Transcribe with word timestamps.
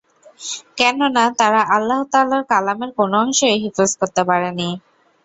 কেননা, 0.77 1.23
তারা 1.39 1.61
আল্লাহ 1.75 1.99
তাআলার 2.11 2.43
কালামের 2.51 2.91
কোন 2.97 3.11
অংশই 3.21 3.57
হিফজ 3.63 3.91
করতে 4.01 4.21
পারেনি। 4.29 4.69